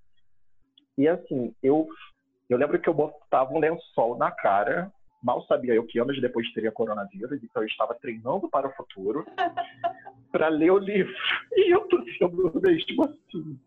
[0.97, 1.87] E assim, eu,
[2.49, 4.91] eu lembro que eu botava um lençol na cara,
[5.21, 9.25] mal sabia eu que anos depois teria coronavírus, então eu estava treinando para o futuro
[10.31, 11.13] para ler o livro.
[11.55, 13.59] E eu tô sendo mesmo assim.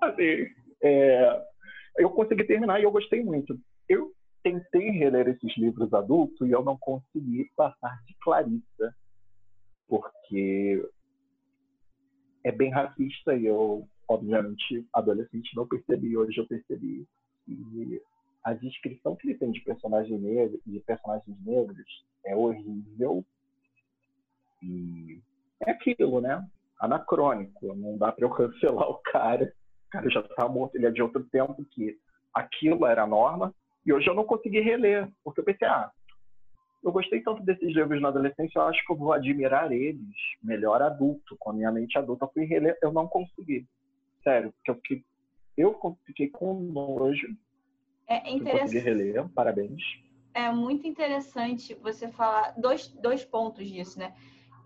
[0.00, 1.46] assim é,
[1.98, 3.58] eu consegui terminar e eu gostei muito.
[3.88, 4.12] Eu
[4.42, 8.94] tentei reler esses livros adultos e eu não consegui passar de Clarissa,
[9.88, 10.88] porque
[12.44, 17.06] é bem racista e eu obviamente, adolescente não percebi, hoje eu percebi.
[17.46, 18.02] E
[18.44, 23.24] a descrição que ele tem de, personagem negro, de personagens negros é horrível.
[24.62, 25.20] E
[25.66, 26.46] é aquilo, né?
[26.80, 27.74] Anacrônico.
[27.74, 29.52] Não dá para eu cancelar o cara.
[29.86, 31.98] O cara já tá morto, ele é de outro tempo que
[32.34, 33.54] aquilo era a norma.
[33.84, 35.90] E hoje eu não consegui reler, porque eu pensei, ah,
[36.82, 40.80] eu gostei tanto desses livros na adolescência, eu acho que eu vou admirar eles melhor
[40.80, 41.36] adulto.
[41.38, 43.66] Com a minha mente adulta, eu fui reler, eu não consegui.
[44.22, 45.04] Sério, porque eu fiquei,
[45.56, 47.28] eu fiquei com nojo.
[48.10, 48.76] É interessante.
[48.78, 49.80] reler, parabéns.
[50.34, 54.12] É muito interessante você falar dois, dois pontos disso, né?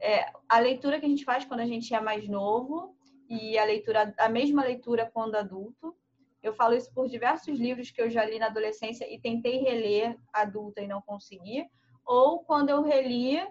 [0.01, 2.97] É, a leitura que a gente faz quando a gente é mais novo
[3.29, 5.95] e a leitura, a mesma leitura quando adulto.
[6.43, 10.17] Eu falo isso por diversos livros que eu já li na adolescência e tentei reler
[10.33, 11.67] adulta e não consegui,
[12.05, 13.47] ou quando eu reli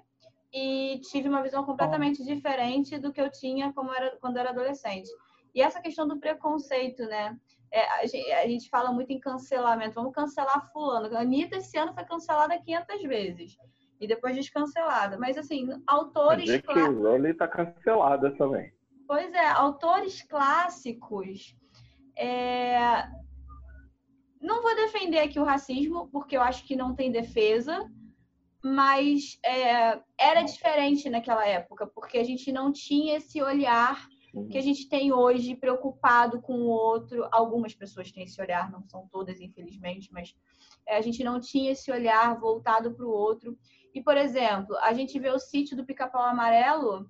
[0.52, 5.10] e tive uma visão completamente diferente do que eu tinha como era quando era adolescente.
[5.54, 7.38] E essa questão do preconceito, né?
[7.74, 9.96] É, a, gente, a, gente, fala muito em cancelamento.
[9.96, 11.18] Vamos cancelar fulano.
[11.18, 13.58] A Anitta esse ano foi cancelada 500 vezes.
[14.00, 15.18] E depois descancelada.
[15.18, 16.46] Mas, assim, autores...
[16.46, 18.72] Dizer que Loli está cancelada também.
[19.08, 21.56] Pois é, autores clássicos...
[22.16, 23.08] É...
[24.40, 27.90] Não vou defender aqui o racismo, porque eu acho que não tem defesa,
[28.64, 34.06] mas é, era diferente naquela época, porque a gente não tinha esse olhar
[34.50, 37.28] que a gente tem hoje preocupado com o outro.
[37.32, 40.36] Algumas pessoas têm esse olhar, não são todas, infelizmente, mas
[40.88, 43.58] é, a gente não tinha esse olhar voltado para o outro.
[43.94, 47.08] E, por exemplo, a gente vê o sítio do Pica-Pau Amarelo,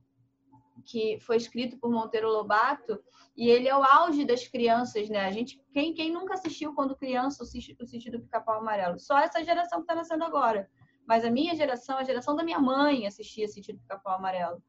[0.85, 2.99] que foi escrito por Monteiro Lobato,
[3.37, 5.25] e ele é o auge das crianças, né?
[5.25, 8.99] A gente, quem, quem nunca assistiu quando criança o sítio, o sítio do Pica-Pau Amarelo?
[8.99, 10.69] Só essa geração que está nascendo agora.
[11.07, 14.61] Mas a minha geração, a geração da minha mãe assistia Sítio do Pica-Pau Amarelo.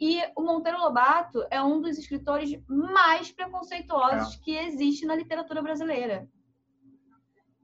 [0.00, 4.38] E o Monteiro Lobato é um dos escritores mais preconceituosos é.
[4.40, 6.28] que existe na literatura brasileira.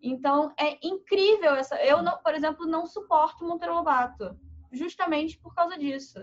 [0.02, 1.76] Então, é incrível essa.
[1.84, 4.38] Eu, não, por exemplo, não suporto Monteiro Lobato,
[4.72, 6.18] justamente por causa disso.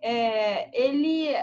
[0.00, 1.34] É, ele,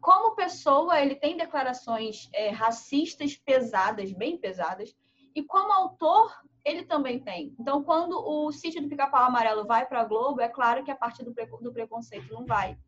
[0.00, 4.96] como pessoa, ele tem declarações é, racistas pesadas, bem pesadas,
[5.34, 6.32] e como autor,
[6.64, 7.54] ele também tem.
[7.58, 10.96] Então, quando o sítio do Pica-Pau Amarelo vai para a Globo, é claro que a
[10.96, 12.78] parte do, pre do preconceito não vai.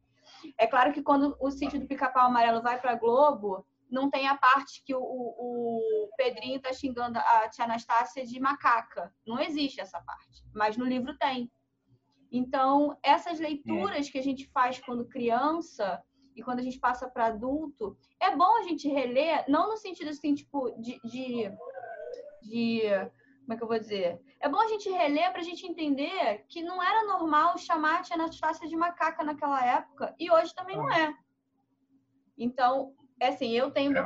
[0.59, 4.27] É claro que quando o sítio do Pica-Pau Amarelo vai para a Globo, não tem
[4.27, 9.13] a parte que o, o, Pedrinho está xingando a tia Anastácia de macaca.
[9.27, 10.43] Não existe essa parte.
[10.55, 11.51] Mas no livro tem.
[12.33, 14.11] Então, essas leituras é.
[14.11, 16.03] que a gente faz quando criança
[16.35, 20.11] e quando a gente passa para adulto, é bom a gente reler, não no sentido
[20.11, 21.51] assim, tipo, de, de,
[22.43, 22.83] de
[23.47, 24.21] como é que eu vou dizer?
[24.41, 28.03] É bom a gente reler para a gente entender que não era normal chamar a
[28.03, 31.17] tia Anastácia de macaca naquela época e hoje também não é.
[32.37, 34.03] Então, é assim, eu tenho é.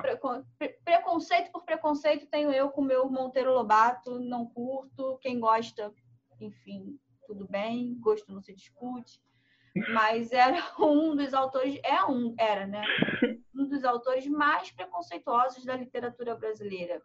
[0.85, 5.19] preconceito por preconceito, tenho eu com o meu Monteiro Lobato, não curto.
[5.23, 5.91] Quem gosta,
[6.39, 9.23] enfim, tudo bem, gosto não se discute.
[9.95, 12.85] Mas era um dos autores, é um, era, né?
[13.55, 17.01] Um dos autores mais preconceituosos da literatura brasileira.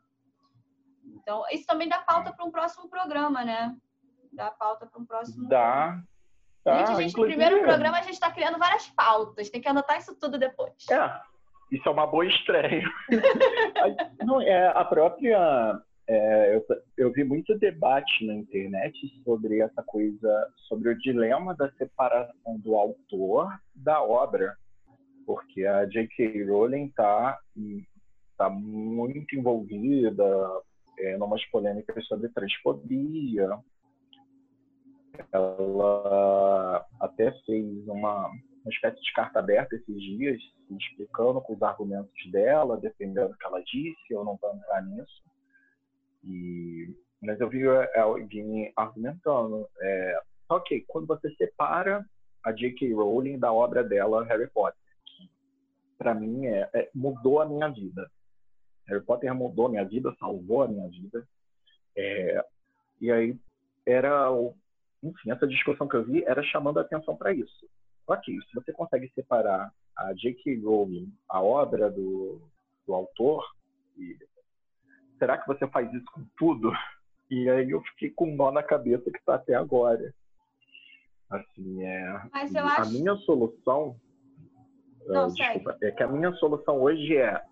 [1.26, 3.76] Então, isso também dá pauta para um próximo programa, né?
[4.32, 5.50] Dá pauta para um próximo.
[5.50, 6.00] Dá.
[6.64, 9.98] Dá, gente, gente no primeiro programa a gente está criando várias pautas, tem que anotar
[9.98, 10.74] isso tudo depois.
[10.90, 11.20] É,
[11.72, 12.84] isso é uma boa estreia.
[14.24, 15.82] Não, é, a própria.
[16.08, 16.64] É, eu,
[16.96, 22.76] eu vi muito debate na internet sobre essa coisa, sobre o dilema da separação do
[22.76, 24.56] autor da obra,
[25.26, 26.46] porque a J.K.
[26.46, 27.40] Rowling está
[28.38, 30.24] tá muito envolvida
[31.00, 33.58] é, numas polêmicas sobre transfobia.
[35.32, 42.32] Ela até fez uma, uma espécie de carta aberta esses dias, explicando com os argumentos
[42.32, 45.24] dela, defendendo o que ela disse, eu não vou entrar nisso.
[46.24, 52.06] E, mas eu vi é, alguém argumentando, é, ok, quando você separa
[52.44, 52.94] a J.K.
[52.94, 54.80] Rowling da obra dela, Harry Potter,
[55.98, 58.10] para mim é, é, mudou a minha vida.
[58.88, 61.28] Harry Potter mudou a minha vida, salvou a minha vida.
[61.96, 62.46] É,
[63.02, 63.38] e aí
[63.86, 64.30] era,
[65.04, 67.68] enfim, essa discussão que eu vi era chamando a atenção para isso.
[68.08, 70.60] Ok, se você consegue separar a J.K.
[70.62, 72.42] Rowling, a obra do,
[72.86, 73.44] do autor,
[73.98, 74.18] e
[75.18, 76.72] será que você faz isso com tudo?
[77.30, 80.14] E aí eu fiquei com um nó na cabeça que está até agora.
[81.30, 82.22] Assim, é.
[82.32, 82.92] Mas eu a acho...
[82.92, 84.00] minha solução.
[85.08, 87.44] Não, uh, desculpa, é que a minha solução hoje é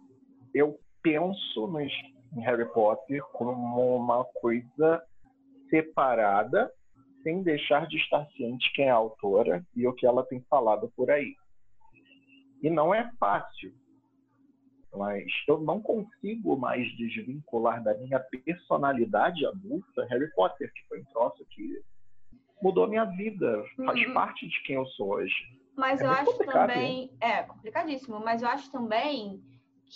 [0.54, 1.92] eu penso nos,
[2.36, 5.04] em Harry Potter como uma coisa
[5.70, 6.72] separada,
[7.22, 10.92] sem deixar de estar ciente quem é a autora e o que ela tem falado
[10.96, 11.36] por aí.
[12.62, 13.74] E não é fácil,
[14.94, 21.06] mas eu não consigo mais desvincular da minha personalidade adulta Harry Potter, que foi um
[21.06, 21.82] troço que
[22.62, 24.14] mudou a minha vida, faz uhum.
[24.14, 25.36] parte de quem eu sou hoje.
[25.76, 27.12] Mas é eu acho também.
[27.20, 29.44] É complicadíssimo, mas eu acho também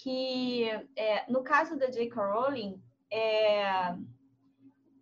[0.02, 2.22] que, é, no caso da J.K.
[2.22, 2.82] Rowling,
[3.12, 3.96] é,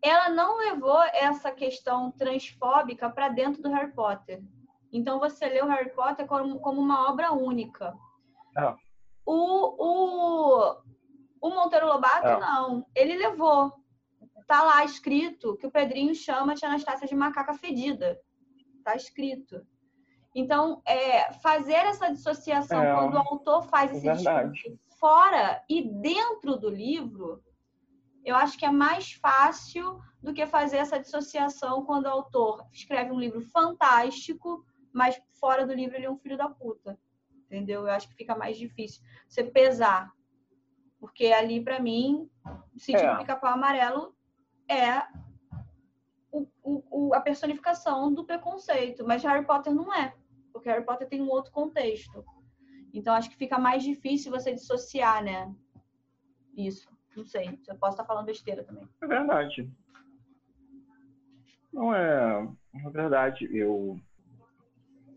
[0.02, 4.42] ela não levou essa questão transfóbica para dentro do Harry Potter.
[4.94, 7.94] Então, você lê o Harry Potter como, como uma obra única.
[8.56, 8.76] Ah.
[9.26, 10.76] O, o,
[11.42, 12.40] o Monteiro Lobato, ah.
[12.40, 12.86] não.
[12.96, 13.74] Ele levou.
[14.48, 18.18] Tá lá escrito que o Pedrinho chama a Tia Anastácia de macaca fedida.
[18.84, 19.66] Tá escrito.
[20.34, 26.58] Então, é, fazer essa dissociação é, quando o autor faz esse discurso fora e dentro
[26.58, 27.44] do livro,
[28.24, 33.12] eu acho que é mais fácil do que fazer essa dissociação quando o autor escreve
[33.12, 36.98] um livro fantástico, mas fora do livro ele é um filho da puta.
[37.46, 37.82] Entendeu?
[37.82, 40.12] Eu acho que fica mais difícil você pesar.
[41.00, 42.28] Porque ali, para mim,
[42.76, 43.12] o sítio é.
[43.12, 44.16] do pica-pau amarelo
[44.68, 45.04] é
[46.32, 49.06] o, o, a personificação do preconceito.
[49.06, 50.16] Mas Harry Potter não é.
[50.52, 52.26] Porque Harry Potter tem um outro contexto.
[52.98, 55.54] Então, acho que fica mais difícil você dissociar, né?
[56.58, 56.88] Isso.
[57.16, 57.60] Não sei.
[57.68, 58.88] Eu posso estar falando besteira também.
[59.02, 59.70] É verdade.
[61.72, 62.48] Não é.
[62.74, 63.50] É verdade.
[63.52, 64.00] Eu.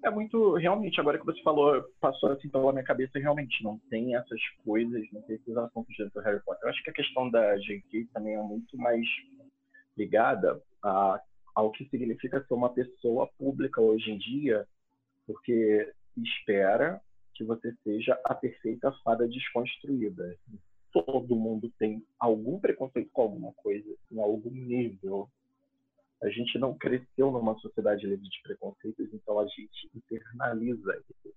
[0.05, 0.55] É muito.
[0.55, 5.07] Realmente, agora que você falou, passou assim pela minha cabeça, realmente não tem essas coisas,
[5.13, 6.65] não tem esses assuntos dentro do Harry Potter.
[6.65, 8.09] Eu acho que a questão da J.K.
[8.13, 9.05] também é muito mais
[9.97, 11.21] ligada a,
[11.55, 14.67] ao que significa ser uma pessoa pública hoje em dia
[15.27, 17.01] porque espera
[17.39, 20.37] que você seja a perfeita fada desconstruída.
[20.93, 25.31] Todo mundo tem algum preconceito com alguma coisa, em algum nível.
[26.21, 31.37] A gente não cresceu numa sociedade livre de preconceitos, então a gente internaliza eles.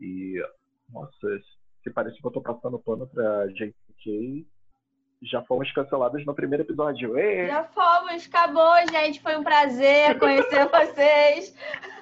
[0.00, 0.40] E,
[0.88, 1.42] nossa,
[1.82, 4.46] se parece que eu tô passando pano pra JK,
[5.22, 7.18] já fomos cancelados no primeiro episódio.
[7.18, 7.48] Ei!
[7.48, 9.20] Já fomos, acabou, gente.
[9.20, 11.52] Foi um prazer conhecer vocês.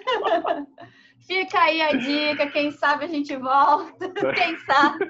[1.26, 5.06] Fica aí a dica, quem sabe a gente volta, quem sabe.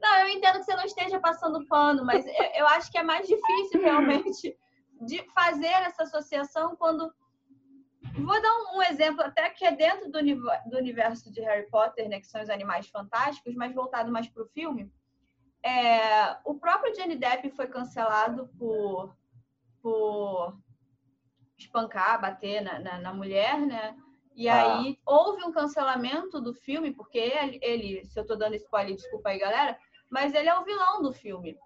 [0.00, 2.24] Não, eu entendo que você não esteja passando pano, mas
[2.56, 4.56] eu acho que é mais difícil realmente
[5.00, 7.12] de fazer essa associação quando.
[8.18, 10.18] Vou dar um exemplo, até que é dentro do,
[10.76, 14.48] universo de Harry Potter, né, que são os animais fantásticos, mas voltado mais para o
[14.48, 14.92] filme.
[15.64, 19.16] É, o próprio Johnny Depp foi cancelado por,
[19.80, 20.58] por
[21.56, 23.96] espancar, bater na, na, na mulher, né?
[24.34, 24.78] E ah.
[24.78, 29.30] aí houve um cancelamento do filme, porque ele, ele, se eu tô dando spoiler, desculpa
[29.30, 29.78] aí, galera,
[30.10, 31.56] mas ele é o vilão do filme.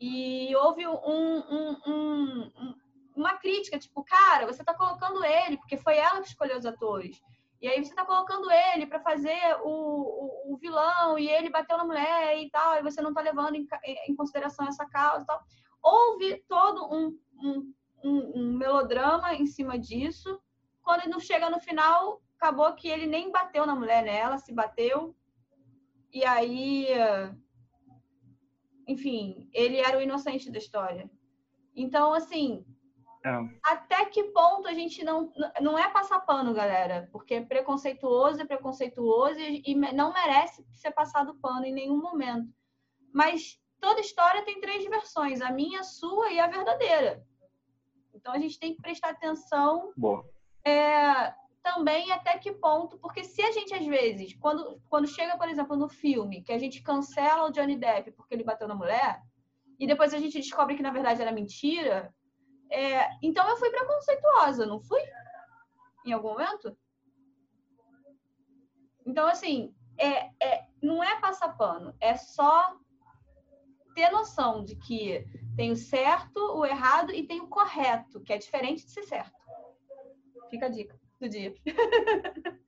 [0.00, 2.74] E houve um, um, um,
[3.14, 7.20] uma crítica, tipo, cara, você tá colocando ele, porque foi ela que escolheu os atores.
[7.60, 11.76] E aí você tá colocando ele para fazer o, o, o, vilão, e ele bateu
[11.76, 13.68] na mulher e tal, e você não tá levando em,
[14.08, 15.42] em consideração essa causa e tal.
[15.82, 17.18] Houve todo um,
[18.02, 20.40] um melodrama em cima disso,
[20.90, 24.18] quando ele não chega no final, acabou que ele nem bateu na mulher, né?
[24.18, 25.14] Ela se bateu.
[26.12, 26.88] E aí,
[28.88, 31.08] enfim, ele era o inocente da história.
[31.76, 32.66] Então, assim,
[33.24, 33.30] é.
[33.62, 38.44] até que ponto a gente não não é passar pano, galera, porque é preconceituoso é
[38.44, 42.52] preconceituoso e não merece ser passado pano em nenhum momento.
[43.14, 47.24] Mas toda história tem três versões, a minha, a sua e a verdadeira.
[48.12, 50.28] Então a gente tem que prestar atenção Boa
[50.64, 55.48] é, também até que ponto, porque se a gente às vezes, quando, quando chega, por
[55.48, 59.20] exemplo, no filme, que a gente cancela o Johnny Depp porque ele bateu na mulher,
[59.78, 62.14] e depois a gente descobre que na verdade era mentira,
[62.70, 65.00] é, então eu fui preconceituosa, não fui?
[66.06, 66.76] Em algum momento?
[69.06, 72.76] Então, assim, é, é, não é passar pano, é só
[73.94, 75.24] ter noção de que
[75.56, 79.39] tem o certo, o errado e tem o correto, que é diferente de ser certo.
[80.50, 81.54] Fica a dica do dia.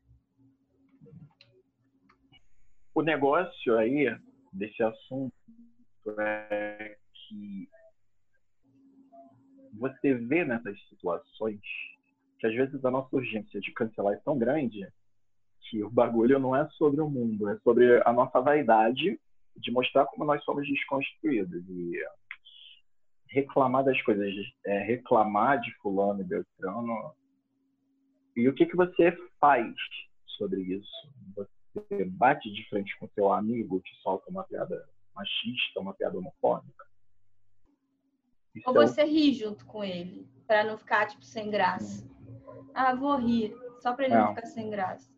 [2.95, 4.07] o negócio aí
[4.53, 5.33] desse assunto
[6.20, 7.68] é que
[9.72, 11.61] você vê nessas situações
[12.39, 14.87] que às vezes a nossa urgência de cancelar é tão grande
[15.62, 19.18] que o bagulho não é sobre o mundo, é sobre a nossa vaidade
[19.57, 22.01] de mostrar como nós somos desconstruídos e
[23.28, 24.35] reclamar das coisas,
[24.66, 27.14] é, reclamar de fulano e beltrano
[28.37, 29.74] e o que, que você faz
[30.39, 30.91] sobre isso?
[31.74, 36.85] Você bate de frente com seu amigo que solta uma piada machista, uma piada homofóbica?
[38.55, 39.07] Isso Ou você é...
[39.07, 42.07] ri junto com ele, para não ficar, tipo, sem graça.
[42.74, 44.26] Ah, vou rir, só para ele não.
[44.26, 45.11] não ficar sem graça.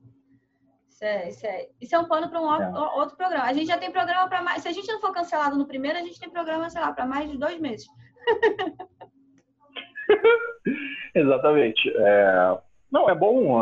[0.88, 2.78] Isso é, isso é, isso é um pano para um outro, é.
[2.96, 3.44] outro, programa.
[3.44, 4.62] A gente já tem programa para mais.
[4.62, 7.04] Se a gente não for cancelado no primeiro, a gente tem programa, sei lá, para
[7.04, 7.88] mais de dois meses.
[11.14, 11.92] Exatamente.
[11.96, 12.58] É,
[12.94, 13.60] não, é bom.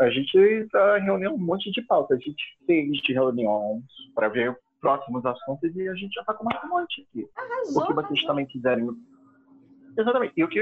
[0.00, 2.14] A gente está reunindo um monte de pauta.
[2.14, 3.84] A gente fez reuniões
[4.14, 7.28] para ver próximos assuntos e a gente já está com mais um monte aqui.
[7.36, 8.88] Arrasou, o que vocês também quiserem.
[9.98, 10.32] Exatamente.
[10.34, 10.60] E o que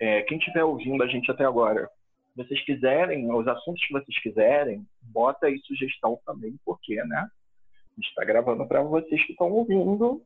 [0.00, 1.88] é, quem estiver ouvindo a gente até agora,
[2.34, 7.20] vocês quiserem, os assuntos que vocês quiserem, bota aí sugestão também, porque, né?
[7.20, 10.20] A gente está gravando para vocês que estão ouvindo,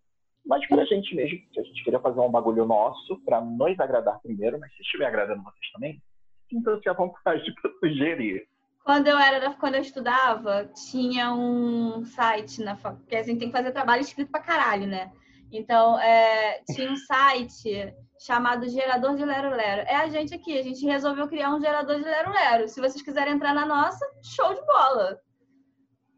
[0.46, 3.78] mas para a gente mesmo, que a gente queria fazer um bagulho nosso para nos
[3.78, 6.00] agradar primeiro, mas se estiver agradando vocês também,
[6.48, 8.46] sinta-se à vontade para sugerir.
[8.84, 13.56] Quando eu era, quando eu estudava, tinha um site na porque a gente tem que
[13.56, 15.10] fazer trabalho escrito pra caralho, né?
[15.50, 19.82] Então, é, tinha um site chamado Gerador de Lero Lero.
[19.88, 22.68] É a gente aqui, a gente resolveu criar um gerador de Lero Lero.
[22.68, 25.20] Se vocês quiserem entrar na nossa, show de bola.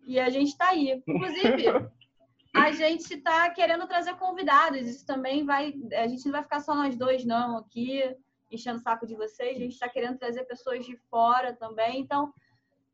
[0.07, 1.03] E a gente tá aí.
[1.07, 1.65] Inclusive,
[2.55, 4.81] a gente tá querendo trazer convidados.
[4.81, 5.75] Isso também vai.
[5.95, 8.03] A gente não vai ficar só nós dois, não, aqui
[8.51, 12.01] enchendo o saco de vocês, a gente está querendo trazer pessoas de fora também.
[12.01, 12.33] Então,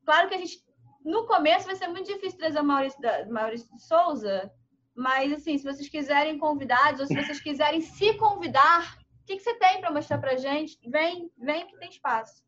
[0.05, 0.63] claro que a gente,
[1.05, 4.53] no começo, vai ser muito difícil trazer o Maurício, Maurício de Souza,
[4.95, 9.43] mas, assim, se vocês quiserem convidados, ou se vocês quiserem se convidar, o que, que
[9.43, 10.79] você tem para mostrar para gente?
[10.89, 12.45] Vem, vem que tem espaço.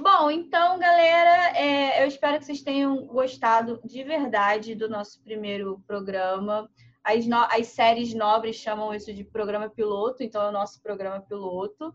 [0.00, 5.80] Bom, então, galera, é, eu espero que vocês tenham gostado de verdade do nosso primeiro
[5.86, 6.68] programa.
[7.04, 7.36] As, no...
[7.36, 11.94] As séries nobres chamam isso de programa piloto, então é o nosso programa piloto.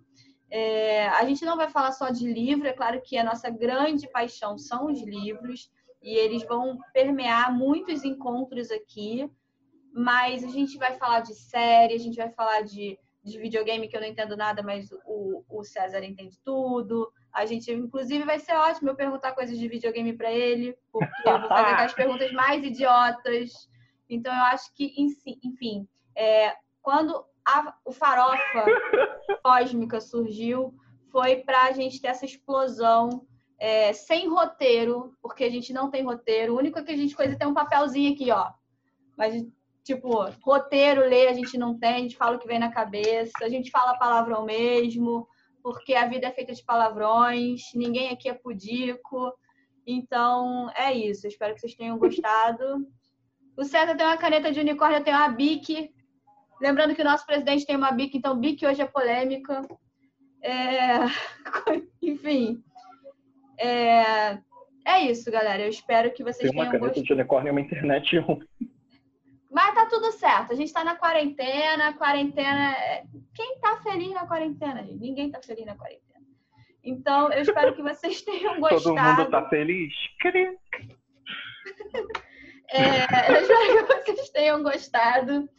[0.49, 4.10] É, a gente não vai falar só de livro, é claro que a nossa grande
[4.10, 5.70] paixão são os livros,
[6.01, 9.30] e eles vão permear muitos encontros aqui,
[9.93, 13.97] mas a gente vai falar de série, a gente vai falar de, de videogame que
[13.97, 17.12] eu não entendo nada, mas o, o César entende tudo.
[17.34, 21.39] A gente, inclusive, vai ser ótimo eu perguntar coisas de videogame para ele, porque eu
[21.39, 23.51] vou fazer aquelas perguntas mais idiotas.
[24.10, 24.93] Então, eu acho que,
[25.43, 28.66] enfim, é, quando a, o Farofa
[29.43, 30.74] Cósmica surgiu,
[31.12, 33.26] foi para a gente ter essa explosão
[33.60, 36.53] é, sem roteiro, porque a gente não tem roteiro.
[36.53, 38.51] O único que a gente coisa é ter um papelzinho aqui, ó.
[39.18, 39.45] Mas,
[39.84, 40.10] tipo,
[40.43, 43.49] roteiro, ler, a gente não tem, a gente fala o que vem na cabeça, a
[43.49, 45.28] gente fala palavrão mesmo,
[45.64, 49.34] porque a vida é feita de palavrões, ninguém aqui é pudico.
[49.86, 51.26] Então, é isso.
[51.26, 52.86] Eu espero que vocês tenham gostado.
[53.58, 55.91] O César tem uma caneta de unicórnio, eu tenho uma Bic.
[56.62, 59.62] Lembrando que o nosso presidente tem uma Bic, então Bic hoje é polêmica.
[60.41, 60.99] É...
[62.01, 62.64] Enfim,
[63.60, 64.38] é,
[64.86, 65.64] é isso, galera.
[65.64, 68.16] Eu espero que vocês Tem uma tenham caneta de unicórnio e uma internet
[69.49, 70.53] Mas tá tudo certo.
[70.53, 71.93] A gente tá na quarentena.
[71.93, 72.74] Quarentena.
[72.74, 73.03] É,
[73.34, 74.99] quem tá feliz na quarentena, gente?
[74.99, 76.26] Ninguém tá feliz na quarentena.
[76.84, 78.84] Então, eu espero que vocês tenham gostado.
[78.84, 79.93] Todo mundo tá feliz?
[82.70, 85.49] É, eu espero que vocês tenham gostado.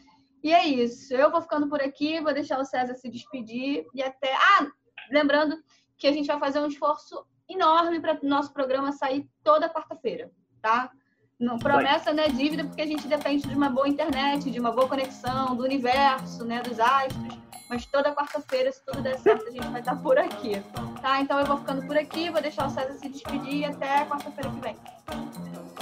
[0.43, 1.15] E é isso.
[1.15, 4.35] Eu vou ficando por aqui, vou deixar o César se despedir e até.
[4.35, 4.67] Ah,
[5.11, 5.57] lembrando
[5.97, 10.31] que a gente vai fazer um esforço enorme para o nosso programa sair toda quarta-feira,
[10.61, 10.93] tá?
[11.39, 14.73] Não, promessa não é dívida, porque a gente depende de uma boa internet, de uma
[14.73, 17.48] boa conexão, do universo, né, dos astros.
[17.69, 20.63] Mas toda quarta-feira, se tudo der certo, a gente vai estar por aqui.
[21.03, 21.21] Tá?
[21.21, 24.51] Então eu vou ficando por aqui, vou deixar o César se despedir e até quarta-feira
[24.51, 24.77] que vem.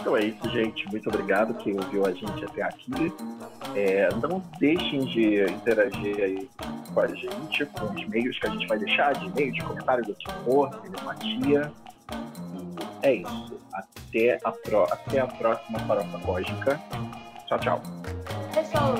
[0.00, 0.86] Então é isso, gente.
[0.88, 3.12] Muito obrigado quem ouviu a gente até aqui.
[3.74, 6.50] É, não deixem de interagir aí
[6.92, 10.04] com a gente, com os meios que a gente vai deixar, de e-mail, de comentário,
[10.04, 11.72] do tipo, telepatia.
[13.02, 13.60] É isso.
[13.72, 14.84] Até a, pro...
[14.84, 16.80] até a próxima farofa cósmica.
[17.46, 17.82] Tchau, tchau.
[18.54, 18.94] Pessoal.